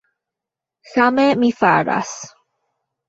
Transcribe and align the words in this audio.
Same 0.93 1.25
mi 1.43 1.51
faras. 1.59 2.11